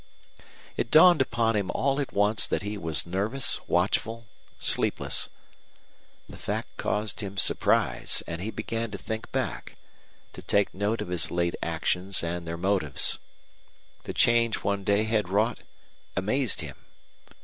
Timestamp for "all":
1.75-1.99